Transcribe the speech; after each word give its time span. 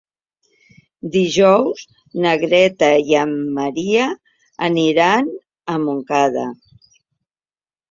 Dijous 1.15 1.83
na 2.23 2.31
Greta 2.45 2.89
i 3.11 3.21
en 3.25 3.37
Maria 3.59 4.09
iran 4.89 5.31
a 5.77 5.79
Montcada. 5.87 6.49